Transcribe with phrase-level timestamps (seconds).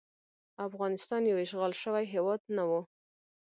[0.67, 2.81] افغانستان یو اشغال شوی هیواد نه وو.